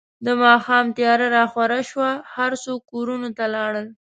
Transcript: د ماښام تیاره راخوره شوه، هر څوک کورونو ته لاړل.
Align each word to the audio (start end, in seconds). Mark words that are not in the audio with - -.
د 0.25 0.27
ماښام 0.43 0.85
تیاره 0.97 1.27
راخوره 1.37 1.79
شوه، 1.89 2.09
هر 2.35 2.51
څوک 2.63 2.79
کورونو 2.91 3.29
ته 3.37 3.45
لاړل. 3.55 3.87